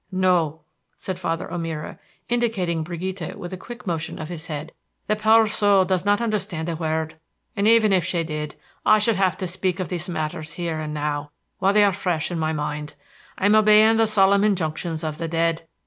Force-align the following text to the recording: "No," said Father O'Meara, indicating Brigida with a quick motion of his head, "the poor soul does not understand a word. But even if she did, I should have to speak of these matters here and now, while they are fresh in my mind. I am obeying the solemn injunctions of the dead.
"No," 0.11 0.61
said 0.97 1.19
Father 1.19 1.53
O'Meara, 1.53 1.99
indicating 2.27 2.81
Brigida 2.81 3.37
with 3.37 3.53
a 3.53 3.55
quick 3.55 3.85
motion 3.85 4.17
of 4.17 4.29
his 4.29 4.47
head, 4.47 4.71
"the 5.05 5.15
poor 5.15 5.45
soul 5.45 5.85
does 5.85 6.03
not 6.05 6.19
understand 6.19 6.67
a 6.67 6.75
word. 6.75 7.19
But 7.55 7.67
even 7.67 7.93
if 7.93 8.03
she 8.03 8.23
did, 8.23 8.55
I 8.83 8.97
should 8.97 9.17
have 9.17 9.37
to 9.37 9.45
speak 9.45 9.79
of 9.79 9.89
these 9.89 10.09
matters 10.09 10.53
here 10.53 10.79
and 10.79 10.91
now, 10.95 11.29
while 11.59 11.73
they 11.73 11.83
are 11.83 11.93
fresh 11.93 12.31
in 12.31 12.39
my 12.39 12.51
mind. 12.51 12.95
I 13.37 13.45
am 13.45 13.53
obeying 13.53 13.97
the 13.97 14.07
solemn 14.07 14.43
injunctions 14.43 15.03
of 15.03 15.19
the 15.19 15.27
dead. 15.27 15.67